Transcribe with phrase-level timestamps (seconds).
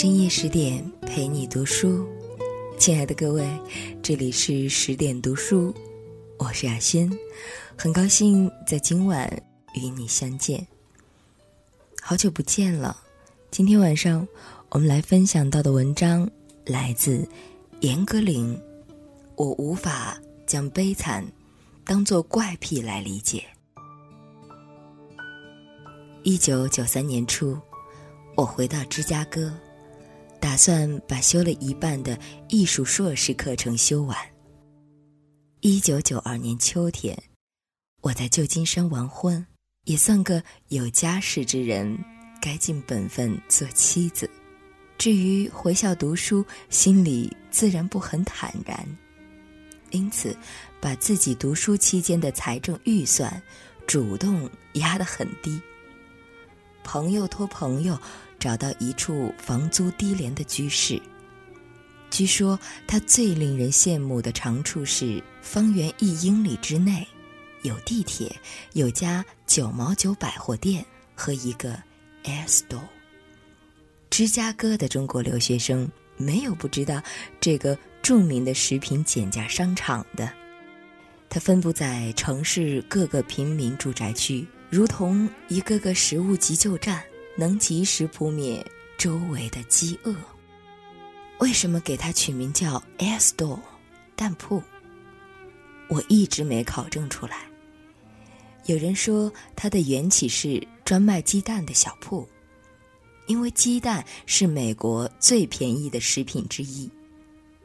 [0.00, 2.06] 深夜十点陪你读书，
[2.78, 3.44] 亲爱的各位，
[4.00, 5.74] 这里是十点读书，
[6.38, 7.10] 我是雅欣，
[7.76, 9.28] 很高兴在今晚
[9.74, 10.64] 与你相见。
[12.00, 12.96] 好久不见了，
[13.50, 14.24] 今天晚上
[14.68, 16.30] 我们来分享到的文章
[16.64, 17.28] 来自
[17.80, 18.56] 严歌苓。
[19.34, 21.26] 我无法将悲惨
[21.84, 23.42] 当作怪癖来理解。
[26.22, 27.58] 一九九三年初，
[28.36, 29.52] 我回到芝加哥。
[30.40, 34.16] 打算把修了一半的艺术硕士课程修完。
[35.60, 37.20] 一九九二年秋天，
[38.00, 39.44] 我在旧金山完婚，
[39.84, 41.98] 也算个有家室之人，
[42.40, 44.30] 该尽本分做妻子。
[44.96, 48.86] 至于回校读书，心里自然不很坦然，
[49.90, 50.36] 因此
[50.80, 53.42] 把自己读书期间的财政预算
[53.86, 55.60] 主动压得很低。
[56.84, 57.98] 朋友托朋友。
[58.38, 61.00] 找到一处房租低廉的居室。
[62.10, 67.06] 据说它最令人羡慕的长处是，方圆一英里之内，
[67.62, 68.34] 有地铁，
[68.72, 71.72] 有家九毛九百货店和一个
[72.24, 72.80] Air Store。
[74.08, 77.02] 芝加哥的中国留学生没有不知道
[77.38, 80.32] 这个著名的食品减价商场的。
[81.28, 87.02] 它分布在城市各个平民住宅区，如同一个个食物急救站。
[87.38, 88.66] 能及时扑灭
[88.98, 90.12] 周围的饥饿。
[91.38, 93.60] 为什么给它取名叫 Air Store
[94.16, 94.60] 蛋铺？
[95.88, 97.46] 我一直没考证出来。
[98.66, 102.28] 有人说它的缘起是专卖鸡蛋的小铺，
[103.28, 106.90] 因为鸡蛋是美国最便宜的食品之一，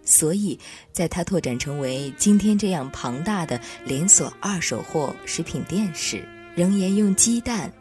[0.05, 0.57] 所以
[0.91, 6.23] 在它拓展成为今天这样庞大的连锁二手货食品店时，
[6.55, 7.73] 仍沿用鸡蛋。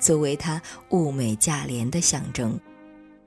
[0.00, 2.58] 作为它物美价廉的象征，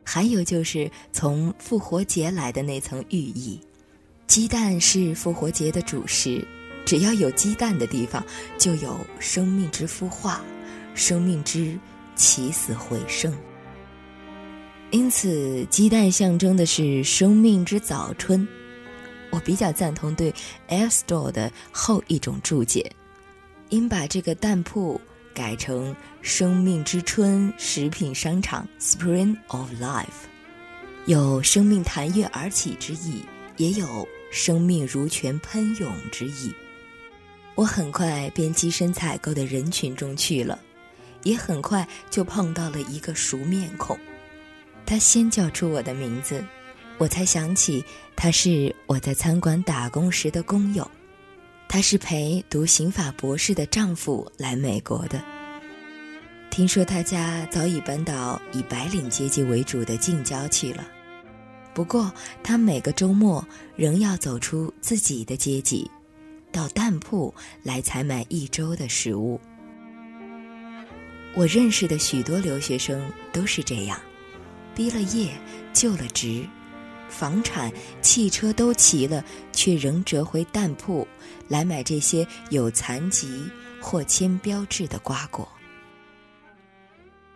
[0.04, 3.60] 还有就是从复活节来的那层寓意。
[4.26, 6.46] 鸡蛋是复活节的主食，
[6.86, 8.26] 只要有鸡蛋的地方，
[8.58, 10.42] 就有生命之孵化，
[10.96, 11.78] 生命之
[12.16, 13.34] 起死回生。
[14.92, 18.48] 因此，鸡蛋象征的是生命之早春。
[19.30, 20.32] 我比较赞同对
[20.70, 22.92] Air Store 的后一种注解，
[23.70, 25.00] 应把这个蛋铺。
[25.34, 30.28] 改成“生命之春”食品商场 （Spring of Life），
[31.06, 33.24] 有生命弹跃而起之意，
[33.58, 36.54] 也有生命如泉喷涌之意。
[37.56, 40.60] 我很快便跻身采购的人群中去了，
[41.24, 43.98] 也很快就碰到了一个熟面孔。
[44.86, 46.44] 他先叫出我的名字，
[46.98, 47.84] 我才想起
[48.16, 50.90] 他是我在餐馆打工时的工友。
[51.74, 55.20] 她是陪读刑法博士的丈夫来美国的。
[56.52, 60.86] 听说她家早已搬到以白领阶级为主的近郊去了，
[61.74, 62.14] 不过
[62.44, 63.44] 她每个周末
[63.76, 65.90] 仍要走出自己的阶级，
[66.52, 69.42] 到蛋铺来采买一周的食物。
[71.34, 74.00] 我认识的许多留学生都是这样，
[74.76, 75.32] 毕了业
[75.74, 76.48] 就了职。
[77.14, 81.08] 房产、汽车都齐了，却仍折回蛋铺
[81.48, 83.44] 来买这些有残疾
[83.80, 85.48] 或铅标志的瓜果。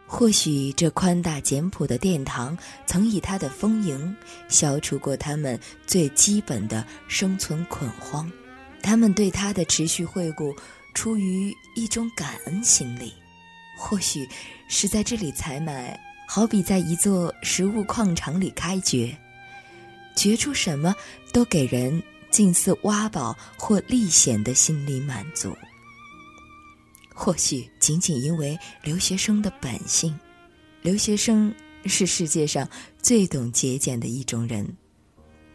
[0.09, 4.15] 或许这宽大简朴的殿堂曾以它的丰盈
[4.47, 8.31] 消除过他们最基本的生存恐慌，
[8.81, 10.55] 他们对它的持续惠顾
[10.93, 13.13] 出于一种感恩心理。
[13.77, 14.27] 或许
[14.69, 19.15] 是在这里采买，好比在一座食物矿场里开掘。
[20.17, 20.95] 掘出什么
[21.31, 22.01] 都给人
[22.31, 25.55] 近似挖宝或历险的心理满足。
[27.13, 30.19] 或许仅仅因为留学生的本性，
[30.81, 31.53] 留学生
[31.85, 32.67] 是世界上
[32.99, 34.67] 最懂节俭的一种人，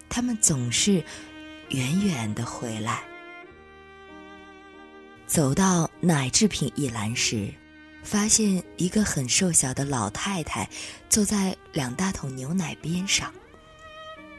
[0.08, 1.04] 他们总是
[1.70, 3.02] 远远的回来。
[5.26, 7.52] 走到奶制品一栏时，
[8.04, 10.68] 发现一个很瘦小的老太太
[11.08, 13.32] 坐在两大桶牛奶边上。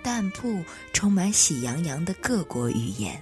[0.03, 3.19] 蛋铺充满喜洋洋的各国语言，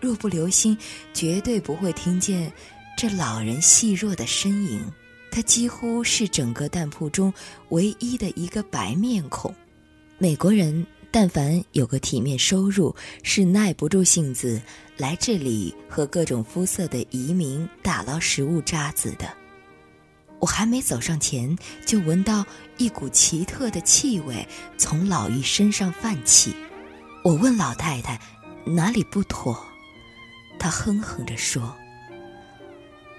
[0.00, 0.78] 若不留心，
[1.12, 2.50] 绝对不会听见
[2.96, 4.80] 这老人细弱的身影。
[5.32, 7.32] 他几乎是整个蛋铺中
[7.68, 9.54] 唯一的一个白面孔。
[10.18, 14.60] 美国人但凡有个体面收入，是耐不住性子
[14.96, 19.39] 来这里和各种肤色的移民打捞食物渣子的。
[20.40, 21.56] 我还没走上前，
[21.86, 22.44] 就闻到
[22.78, 24.46] 一股奇特的气味
[24.76, 26.56] 从老妪身上泛起。
[27.22, 28.18] 我问老太太
[28.64, 29.64] 哪里不妥，
[30.58, 31.76] 她哼哼着说：“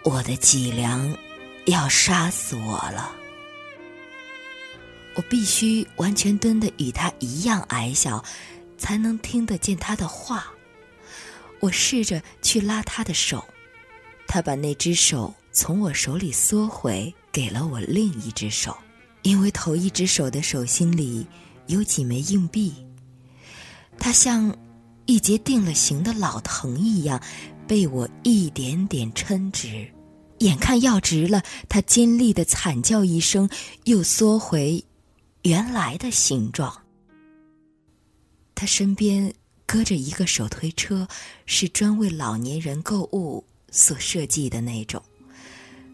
[0.03, 1.15] 我的脊梁
[1.67, 3.15] 要杀死我了。”
[5.15, 8.23] 我必须完全蹲得与他一样矮小，
[8.77, 10.51] 才能听得见他的话。
[11.59, 13.45] 我试着去拉他的手，
[14.25, 18.77] 他把那只手从我手里缩回，给了我另一只手，
[19.21, 21.25] 因为头一只手的手心里
[21.67, 22.73] 有几枚硬币。
[23.97, 24.55] 他像
[25.05, 27.21] 一节定了型的老藤一样，
[27.67, 29.91] 被我一点点抻直。
[30.39, 33.49] 眼看要直了，他尖利的惨叫一声，
[33.83, 34.83] 又缩回
[35.43, 36.81] 原来的形状。
[38.55, 39.33] 他身边。
[39.63, 41.07] 搁着一个手推车，
[41.45, 45.01] 是专为老年人购物所设计的那种。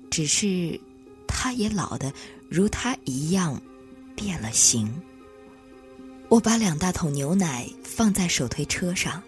[0.09, 0.80] 只是，
[1.27, 2.12] 他也老的
[2.50, 3.62] 如他一样，
[4.15, 4.94] 变了形。
[6.30, 9.21] 我把两大桶牛奶放在手推车上，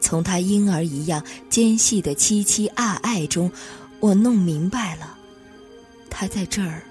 [0.00, 3.50] 从他婴儿一样尖细的凄凄爱爱中，
[4.00, 5.16] 我弄明白了，
[6.10, 6.82] 他在这儿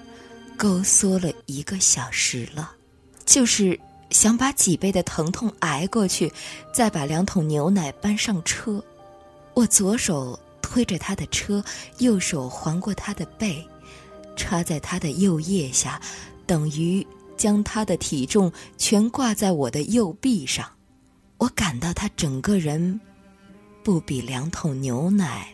[0.55, 2.73] 勾缩了一个小时了，
[3.25, 3.79] 就是。
[4.09, 6.31] 想把脊背的疼痛挨过去，
[6.73, 8.81] 再把两桶牛奶搬上车。
[9.53, 10.39] 我左手
[10.77, 11.63] 推着他的车，
[11.97, 13.68] 右手环过他的背，
[14.35, 16.00] 插在他的右腋下，
[16.45, 17.03] 等于
[17.35, 20.69] 将他的体重全挂在我的右臂上。
[21.39, 23.01] 我感到他整个人
[23.83, 25.51] 不比两桶牛奶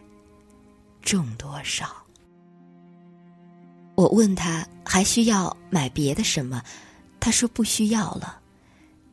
[1.01, 1.87] 重多少。
[3.95, 6.61] 我问他还需要买别的什么，
[7.21, 8.41] 他说不需要了。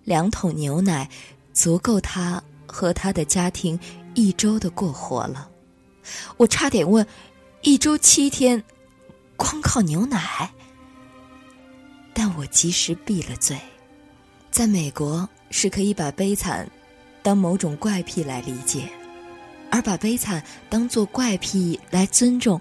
[0.02, 1.08] 两桶牛奶，
[1.52, 3.78] 足够他和他的家庭
[4.16, 5.48] 一周的过活了。
[6.36, 7.06] 我差点问：
[7.62, 8.62] 一周七天，
[9.36, 10.50] 光靠牛奶？
[12.12, 13.58] 但我及时闭了嘴。
[14.50, 16.68] 在美国，是可以把悲惨
[17.22, 18.88] 当某种怪癖来理解，
[19.70, 22.60] 而把悲惨当做怪癖来尊重，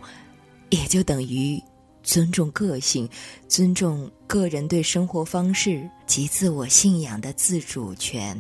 [0.70, 1.62] 也就等于。
[2.02, 3.08] 尊重个性，
[3.48, 8.36] 尊重个人对生活方式及自我信仰的自主权。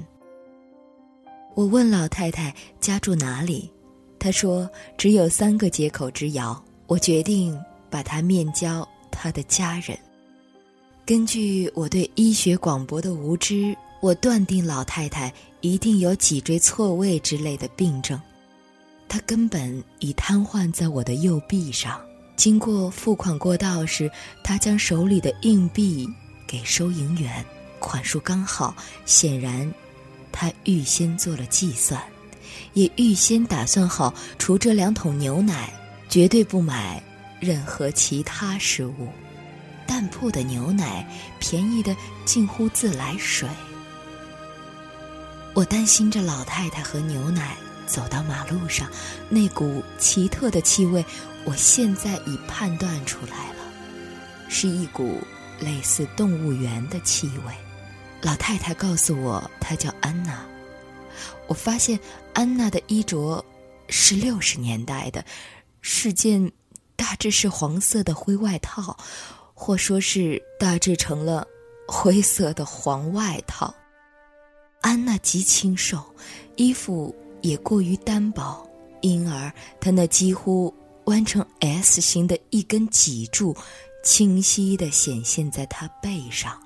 [1.56, 3.70] 我问老太太家住哪里，
[4.20, 6.62] 他说只有三个街口之遥。
[6.88, 7.56] 我决定
[7.88, 9.96] 把他面交他的家人。
[11.06, 15.32] 根据我对医学广博的无知，我断定老太太
[15.62, 18.20] 一定有脊椎错位之类的病症，
[19.08, 22.00] 她根本已瘫痪在我的右臂上。
[22.36, 24.10] 经过付款过道时，
[24.44, 26.08] 他将手里的硬币
[26.48, 27.46] 给收银员，
[27.80, 28.76] 款数刚好。
[29.06, 29.72] 显然，
[30.32, 32.02] 他预先做了计算，
[32.74, 35.74] 也预先打算好，除这两桶牛奶，
[36.10, 37.02] 绝对不买
[37.40, 39.08] 任何其他食物。
[39.88, 41.08] 蛋铺的牛奶
[41.40, 41.96] 便宜的
[42.26, 43.50] 近乎自来水。
[45.56, 47.58] 我担心着老太太和牛奶
[47.88, 48.88] 走到马路上，
[49.30, 51.04] 那股奇特的气味。
[51.46, 53.64] 我现在已判断出来了，
[54.48, 55.20] 是一股
[55.60, 57.54] 类似动物园的气味。
[58.22, 60.46] 老太太告诉我，她叫安娜。
[61.48, 62.00] 我发现
[62.34, 63.44] 安娜的衣着
[63.88, 65.24] 是六十年代的，
[65.82, 66.52] 是件
[66.96, 68.98] 大致是黄色的灰外套，
[69.54, 71.48] 或说是大致成了
[71.88, 73.74] 灰色的黄外套。
[74.82, 76.04] 安娜极清瘦，
[76.56, 78.68] 衣服也过于单薄，
[79.02, 80.74] 因而她那几乎。
[81.06, 83.58] 弯成 S 形的一根脊柱，
[84.04, 86.62] 清晰地显现在她背上。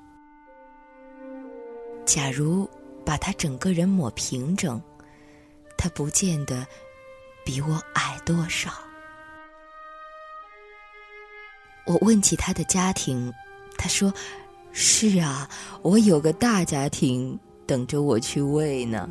[2.04, 2.68] 假如
[3.04, 4.80] 把他整个人抹平整，
[5.76, 6.66] 他不见得
[7.44, 8.72] 比我矮多少。
[11.86, 13.32] 我问起他的家庭，
[13.76, 14.12] 他说
[14.72, 15.48] ：“是啊，
[15.82, 19.08] 我有个大家庭等着我去喂呢。”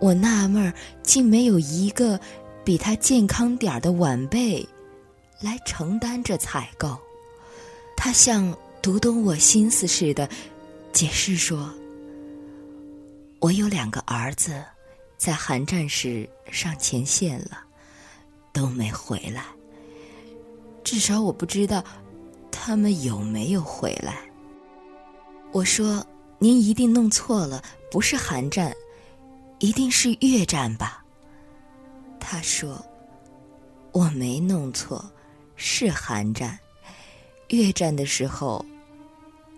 [0.00, 0.72] 我纳闷儿，
[1.02, 2.18] 竟没有一个。
[2.62, 4.68] 比他健康点儿的晚辈，
[5.40, 6.96] 来承担着采购。
[7.96, 10.28] 他像读懂我心思似的，
[10.92, 11.72] 解释说
[13.40, 14.62] ：“我有两个儿子，
[15.16, 17.64] 在寒战时上前线了，
[18.52, 19.46] 都没回来。
[20.84, 21.82] 至少我不知道
[22.50, 24.30] 他们有没有回来。”
[25.52, 26.06] 我说
[26.38, 28.76] ：“您一定弄错了，不是寒战，
[29.58, 31.02] 一定是越战吧。”
[32.20, 32.84] 他说
[33.92, 35.10] ：“我没弄错，
[35.56, 36.58] 是寒战。
[37.48, 38.62] 越战的时候，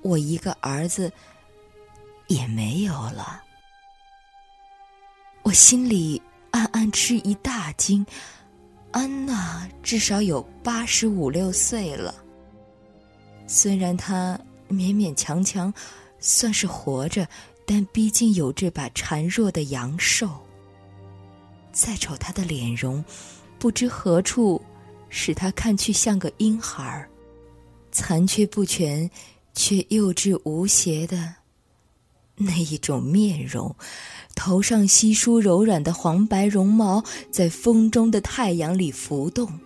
[0.02, 1.12] 我一个儿子
[2.28, 3.42] 也没有了。”
[5.42, 6.20] 我心里
[6.52, 8.04] 暗暗吃一大惊。
[8.92, 12.14] 安娜至少有八十五六岁了，
[13.46, 15.72] 虽然她勉勉强强
[16.18, 17.26] 算是活着，
[17.66, 20.28] 但毕竟有这把孱弱的阳寿。
[21.72, 23.02] 再瞅他的脸容，
[23.58, 24.62] 不知何处
[25.08, 27.08] 使他看去像个婴孩儿，
[27.90, 29.10] 残缺不全，
[29.54, 31.34] 却幼稚无邪的
[32.44, 33.74] 那一种面容，
[34.34, 39.60] 头上稀疏柔软的黄白绒毛在风中的太阳里浮动。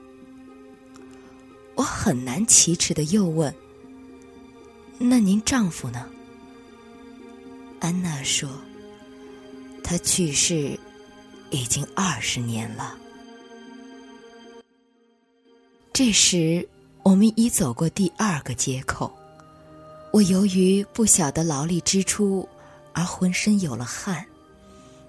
[1.75, 3.55] 我很难启齿的又问
[4.99, 6.07] ：“那您丈夫呢？”
[7.81, 8.49] 安娜说
[9.85, 10.79] ：“他去世
[11.51, 12.97] 已经二十年了。”
[15.93, 16.67] 这时，
[17.03, 19.11] 我们已走过第二个街口。
[20.13, 22.49] 我由于不小的劳力支出
[22.97, 24.27] 而浑身有了汗。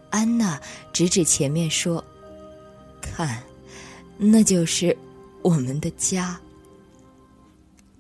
[0.10, 2.04] 安娜指指前面说
[3.02, 3.42] ：“看，
[4.18, 4.96] 那就是
[5.42, 6.38] 我们的家。”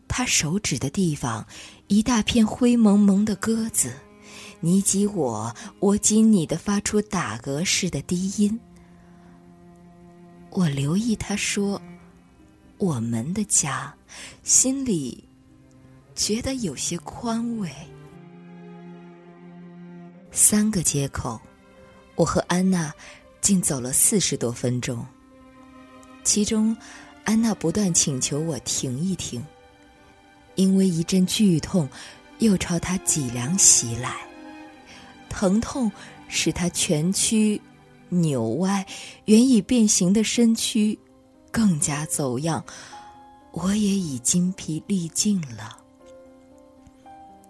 [0.09, 1.47] 她手指的地方，
[1.87, 3.93] 一大片灰蒙蒙的鸽子，
[4.59, 8.59] 你挤我，我挤你的，发出打嗝似的低音。
[10.49, 11.81] 我留意她说。
[12.79, 13.91] 我们的家，
[14.43, 15.23] 心里
[16.13, 17.71] 觉得有些宽慰。
[20.37, 21.41] 三个街口，
[22.13, 22.93] 我和安娜
[23.41, 25.03] 竟走了四十多分钟。
[26.23, 26.77] 其中，
[27.23, 29.43] 安娜不断请求我停一停，
[30.53, 31.89] 因为一阵剧痛
[32.37, 34.15] 又朝她脊梁袭来，
[35.27, 35.91] 疼痛
[36.27, 37.59] 使她蜷曲、
[38.09, 38.85] 扭歪、
[39.25, 40.97] 原已变形的身躯。
[41.51, 42.63] 更加走样，
[43.53, 45.75] 我也已筋疲力尽了。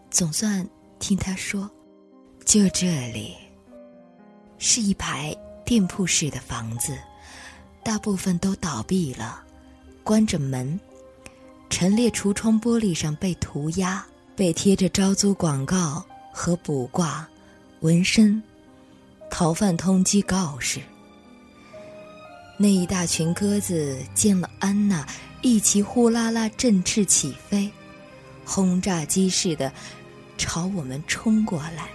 [0.09, 0.65] 总算
[0.99, 1.69] 听他说，
[2.47, 3.35] 就这里，
[4.57, 5.35] 是一排
[5.65, 6.97] 店铺式的房子，
[7.83, 9.43] 大部分都倒闭了，
[10.01, 10.79] 关着门，
[11.69, 14.01] 陈列橱窗玻璃上被涂鸦，
[14.33, 16.01] 被贴着招租广告
[16.31, 17.27] 和卜卦、
[17.81, 18.41] 纹身、
[19.29, 20.79] 逃犯通缉告示。
[22.57, 25.05] 那一大群鸽子见了安娜，
[25.41, 27.69] 一起呼啦啦振翅起飞，
[28.45, 29.69] 轰炸机似的
[30.37, 31.89] 朝我们冲过来。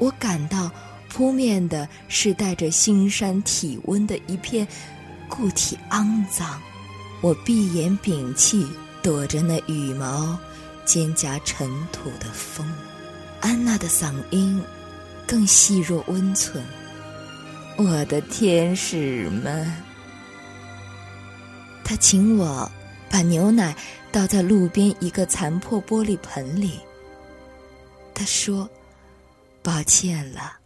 [0.00, 0.68] 我感到
[1.08, 4.66] 扑面的是带着腥膻体温的一片
[5.28, 6.60] 固体肮脏。
[7.20, 8.66] 我闭眼屏气，
[9.02, 10.38] 躲着那羽毛
[10.84, 12.66] 肩夹尘土的风。
[13.40, 14.62] 安娜的嗓音
[15.26, 16.64] 更细若温存。
[17.76, 19.70] 我的天使们，
[21.84, 22.70] 他请我
[23.10, 23.74] 把牛奶
[24.12, 26.80] 倒在路边一个残破玻璃盆里。
[28.14, 28.68] 他说
[29.62, 30.58] ：“抱歉了，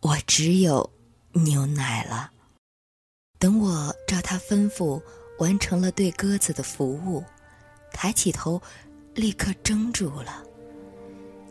[0.00, 0.90] 我只有
[1.32, 2.30] 牛奶了。”
[3.38, 5.00] 等我照他吩咐
[5.38, 7.22] 完成了对鸽子的服务，
[7.92, 8.60] 抬起头，
[9.14, 10.42] 立刻怔住了。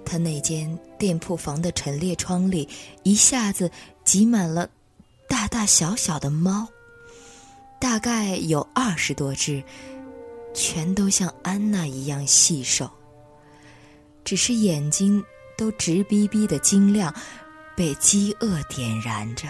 [0.04, 2.68] 他那间店铺房的陈列窗里
[3.04, 3.70] 一下子
[4.04, 4.70] 挤满了
[5.28, 6.68] 大大小小的猫，
[7.80, 9.64] 大概有二十多只，
[10.54, 12.90] 全都像安娜一样细瘦，
[14.24, 15.24] 只是眼睛
[15.58, 17.14] 都直逼逼的晶亮，
[17.76, 19.48] 被饥饿点燃着。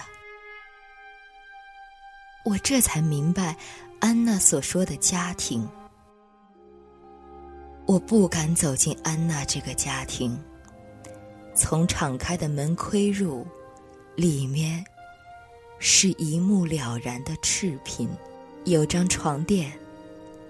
[2.44, 3.58] 我这才明白
[4.00, 5.68] 安娜所说的家庭。
[7.88, 10.40] 我不敢走进安娜这个家庭。
[11.56, 13.48] 从敞开的门窥入，
[14.16, 14.84] 里面
[15.80, 18.10] 是一目了然的赤贫，
[18.66, 19.72] 有张床垫，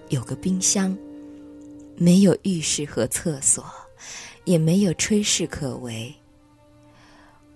[0.09, 0.97] 有个冰箱，
[1.95, 3.63] 没有浴室和厕所，
[4.45, 6.13] 也没有炊事可为。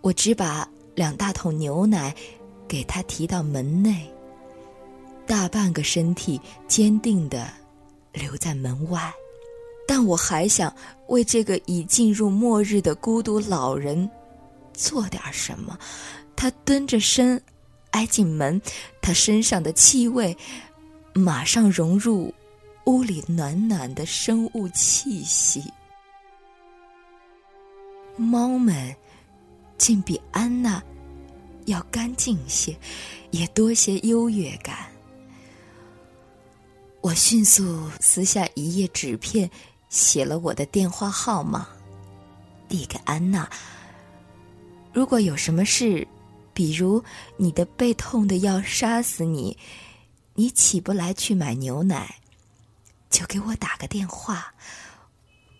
[0.01, 2.13] 我只把两大桶牛奶
[2.67, 4.07] 给他提到门内，
[5.25, 7.47] 大半个身体坚定地
[8.11, 9.13] 留在门外。
[9.87, 10.71] 但我还想
[11.07, 14.07] 为这个已进入末日的孤独老人
[14.73, 15.77] 做点什么。
[16.35, 17.41] 他蹲着身，
[17.89, 18.61] 挨进门，
[19.01, 20.37] 他身上的气味
[21.13, 22.31] 马上融入
[22.85, 25.63] 屋里暖暖的生物气息。
[28.19, 28.95] 猫们
[29.77, 30.83] 竟比安娜
[31.65, 32.77] 要干净些，
[33.31, 34.91] 也多些优越感。
[37.01, 39.49] 我迅速撕下一页纸片。
[39.89, 41.67] 写了我的电话号码，
[42.67, 43.49] 递给安娜。
[44.93, 46.07] 如果有什么事，
[46.53, 47.03] 比如
[47.37, 49.57] 你的背痛的要杀死你，
[50.35, 52.17] 你起不来去买牛奶，
[53.09, 54.53] 就给我打个电话。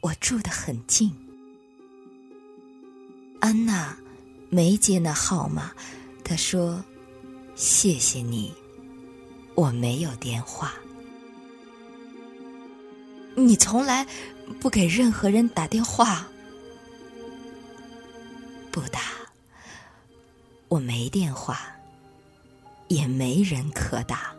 [0.02, 1.29] 我住得很近。
[3.40, 3.96] 安娜
[4.50, 5.72] 没接那号码，
[6.24, 6.84] 她说
[7.56, 8.54] ：“谢谢你，
[9.56, 10.74] 我没有电话。”
[13.36, 14.06] 你从来
[14.60, 16.28] 不给任何人打电话，
[18.72, 19.00] 不打。
[20.68, 21.62] 我没电话，
[22.90, 24.36] 也没人可打。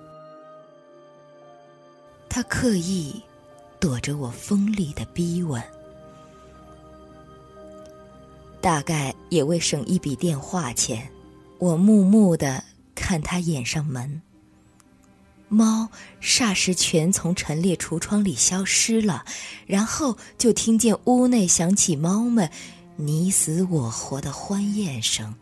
[2.28, 3.20] 他刻意
[3.80, 5.60] 躲着我锋利的逼问。
[8.60, 11.10] 大概也为省一笔电话钱，
[11.58, 12.62] 我木木的
[12.94, 14.20] 看他掩上门。
[15.48, 15.88] 猫
[16.20, 19.24] 霎时全从陈列橱窗里消失了，
[19.66, 22.48] 然后就听见屋内响起猫们
[22.94, 25.34] 你死我活的欢宴声，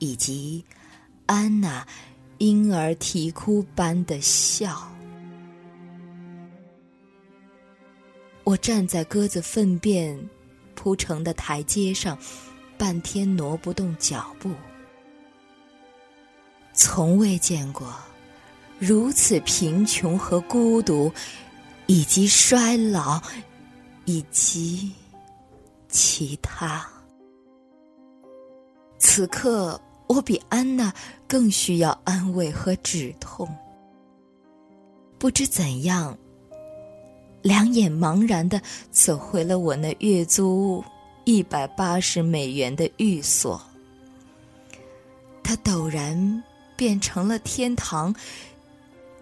[0.00, 0.64] 以及
[1.26, 1.86] 安娜
[2.38, 4.90] 婴儿啼哭般的笑。
[8.42, 10.18] 我站在鸽子粪便
[10.76, 12.16] 铺成的台阶上，
[12.78, 14.52] 半天挪不动脚步，
[16.72, 17.92] 从未见过。
[18.78, 21.10] 如此贫穷和孤独，
[21.86, 23.20] 以及衰老，
[24.04, 24.92] 以及
[25.88, 26.86] 其他。
[28.98, 30.92] 此刻，我比安娜
[31.26, 33.48] 更需要安慰和止痛。
[35.18, 36.16] 不知怎样，
[37.46, 38.60] 两眼茫然的
[38.90, 40.84] 走回了我那月租
[41.22, 43.62] 一百八十美元的寓所。
[45.44, 46.42] 它陡然
[46.74, 48.12] 变成了天堂。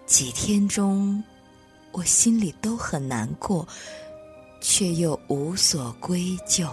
[0.07, 1.23] 几天中，
[1.93, 3.69] 我心里都很难过，
[4.59, 6.66] 却又无所归咎。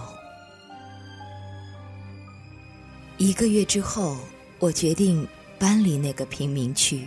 [3.18, 4.16] 一个月之后，
[4.58, 5.28] 我决定
[5.58, 7.06] 搬离那个贫民区，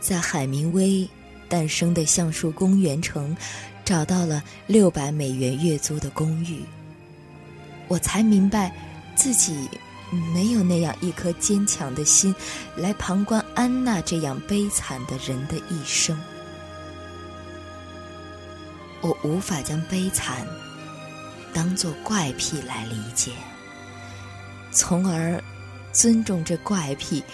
[0.00, 1.08] 在海明威
[1.48, 3.36] 诞生的橡树公园城，
[3.84, 6.60] 找到了六百美元月租的公寓。
[7.88, 8.72] 我才明白，
[9.14, 9.68] 自己。
[10.32, 12.32] 没有那样一颗坚强的心，
[12.76, 16.16] 来旁观安娜这样悲惨的人的一生。
[19.00, 20.46] 我无法将悲惨
[21.52, 23.32] 当作怪癖来理解，
[24.70, 25.42] 从而
[25.92, 27.24] 尊重这怪癖，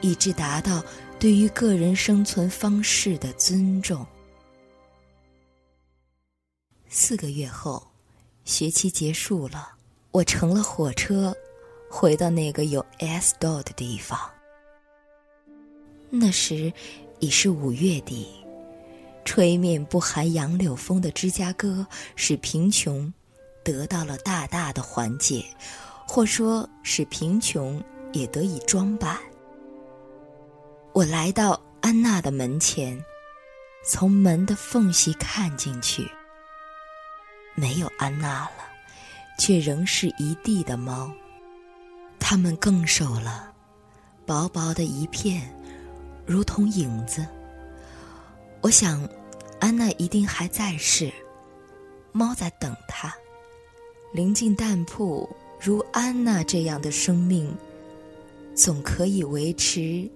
[0.00, 0.84] 以致达到
[1.20, 4.06] 对于个人生存方式的尊重。
[6.88, 7.86] 四个月后，
[8.46, 9.72] 学期结束了，
[10.12, 11.36] 我乘了火车。
[11.90, 14.18] 回到那个有 S 道的地方。
[16.08, 16.72] 那时
[17.18, 18.28] 已是五月底，
[19.24, 23.12] 吹面不含杨柳风的芝加哥，使贫穷
[23.64, 25.44] 得到了大大的缓解，
[26.06, 29.18] 或说使贫穷也得以装扮。
[30.92, 33.02] 我来到安娜的门前，
[33.84, 36.10] 从门的缝隙看进去，
[37.54, 38.50] 没有安娜了，
[39.38, 41.10] 却仍是一地的猫。
[42.18, 43.52] 它们更瘦了，
[44.26, 45.48] 薄薄的一片，
[46.26, 47.24] 如同影子。
[48.60, 49.08] 我想，
[49.60, 51.10] 安娜一定还在世，
[52.10, 53.14] 猫在等她。
[54.12, 55.28] 临近蛋铺，
[55.60, 57.56] 如安娜这样的生命，
[58.56, 60.10] 总可以维持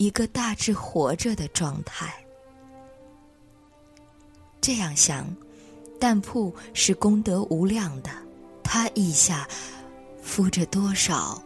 [0.00, 2.10] 一个大致活着的状态。
[4.58, 5.26] 这样想，
[6.00, 8.10] 蛋铺是功德无量的。
[8.64, 9.46] 他意下。
[10.22, 11.42] 敷着多少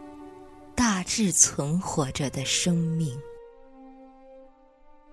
[0.74, 3.16] 大致存活着的生命？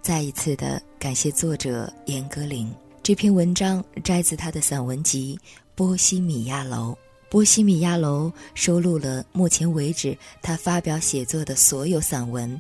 [0.01, 2.67] 再一次的感谢作者严歌苓。
[3.01, 5.39] 这篇文章摘自他的散文集
[5.73, 6.91] 《波西米亚楼》。
[7.29, 12.59] 《波西米亚楼》收录了目前为止他发表写作的所有散文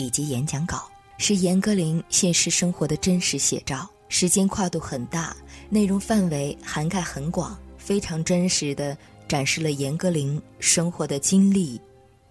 [0.00, 5.36] 以及演讲稿，是严歌苓现实生活的真实写照，时间跨度很大，
[5.68, 8.96] 内容范围涵盖很广，非常真实的。
[9.28, 11.80] 展示了严歌苓生活的经历，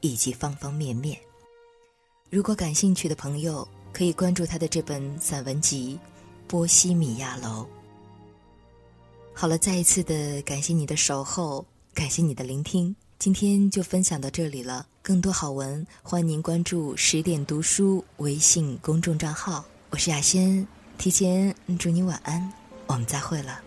[0.01, 1.17] 以及方方面面。
[2.29, 5.97] 如果感兴趣的朋友，可以关注他的这本散文集
[6.45, 7.63] 《波西米亚楼》。
[9.34, 12.93] 好了，再一次的感谢你的守候，感谢你的聆听。
[13.19, 14.88] 今天就分享到这里了。
[15.01, 19.65] 更多好文，欢迎您关注十点读书微信公众账号。
[19.89, 20.65] 我是雅轩，
[20.97, 22.49] 提前祝你晚安，
[22.88, 23.60] 我们再会了。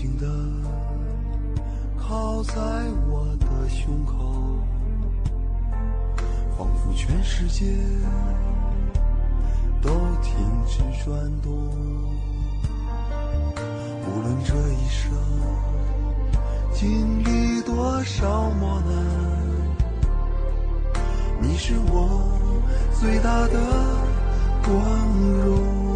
[0.00, 0.28] 静的
[1.98, 2.54] 靠在
[3.10, 4.14] 我的胸口，
[6.56, 7.66] 仿佛全世界
[9.82, 9.90] 都
[10.22, 10.36] 停
[10.68, 11.52] 止转动。
[14.06, 15.10] 无论这一生
[16.72, 18.94] 经历多少磨难，
[21.40, 22.22] 你是我
[23.00, 23.58] 最大的
[24.62, 24.72] 光
[25.44, 25.87] 荣。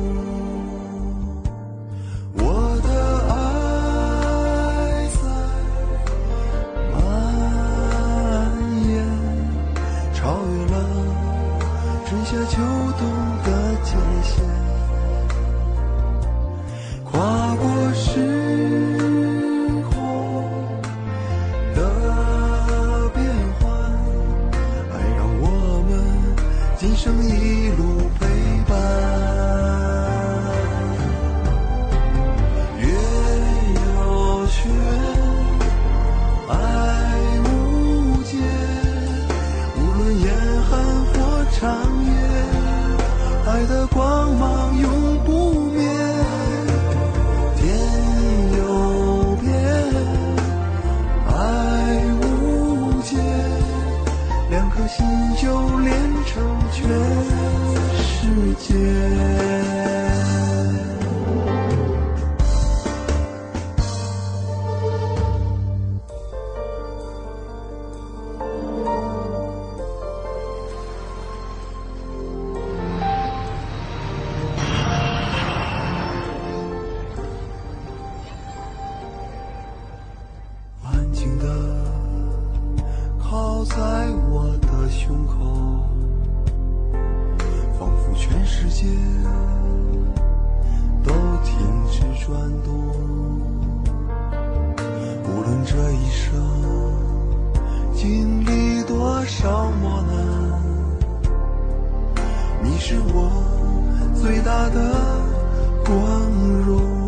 [105.93, 106.31] 光
[106.65, 107.02] 荣。